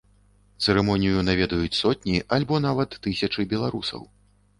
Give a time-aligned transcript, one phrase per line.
[0.67, 4.01] Цырымонію наведаюць сотні альбо нават тысячы беларусаў.